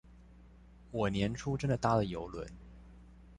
[0.89, 2.47] 我年初真的搭了郵輪